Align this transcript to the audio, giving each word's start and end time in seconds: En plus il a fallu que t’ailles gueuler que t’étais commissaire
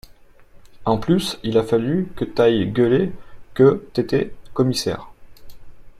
En 0.83 0.97
plus 0.97 1.37
il 1.43 1.59
a 1.59 1.63
fallu 1.63 2.11
que 2.15 2.25
t’ailles 2.25 2.71
gueuler 2.71 3.11
que 3.53 3.85
t’étais 3.93 4.33
commissaire 4.55 5.11